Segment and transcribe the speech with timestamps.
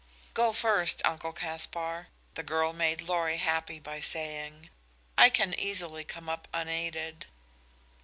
[0.33, 4.71] "Go first, Uncle Caspar," the girl made Lorry happy by saying.
[5.15, 7.27] "I can easily come up unaided."